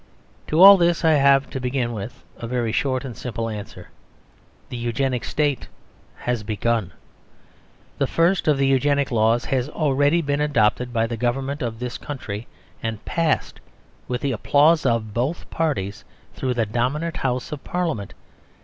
To 0.47 0.63
all 0.63 0.77
this 0.77 1.05
I 1.05 1.11
have, 1.11 1.47
to 1.51 1.59
begin 1.59 1.93
with, 1.93 2.23
a 2.37 2.47
very 2.47 2.71
short 2.71 3.05
and 3.05 3.15
simple 3.15 3.49
answer. 3.49 3.89
The 4.69 4.77
Eugenic 4.77 5.23
State 5.23 5.67
has 6.15 6.41
begun. 6.41 6.91
The 7.99 8.07
first 8.07 8.47
of 8.47 8.57
the 8.57 8.65
Eugenic 8.65 9.11
Laws 9.11 9.45
has 9.45 9.69
already 9.69 10.23
been 10.23 10.41
adopted 10.41 10.91
by 10.91 11.05
the 11.05 11.17
Government 11.17 11.61
of 11.61 11.77
this 11.77 11.99
country; 11.99 12.47
and 12.81 13.05
passed 13.05 13.59
with 14.07 14.21
the 14.21 14.31
applause 14.31 14.87
of 14.87 15.13
both 15.13 15.47
parties 15.51 16.03
through 16.33 16.55
the 16.55 16.65
dominant 16.65 17.17
House 17.17 17.51
of 17.51 17.63
Parliament. 17.63 18.15